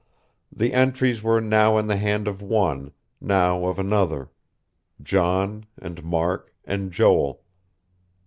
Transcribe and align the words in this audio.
The 0.51 0.73
entries 0.73 1.21
were 1.21 1.39
now 1.41 1.77
in 1.77 1.85
the 1.85 1.95
hand 1.97 2.27
of 2.27 2.41
one, 2.41 2.91
now 3.21 3.65
of 3.67 3.77
another; 3.77 4.31
John 4.99 5.67
and 5.79 6.03
Mark 6.03 6.51
and 6.65 6.91
Joel.... 6.91 7.43